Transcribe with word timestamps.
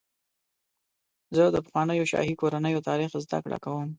زه 1.35 1.43
د 1.49 1.57
پخوانیو 1.65 2.09
شاهي 2.11 2.33
کورنیو 2.41 2.85
تاریخ 2.89 3.09
زدهکړه 3.25 3.57
کوم. 3.65 3.89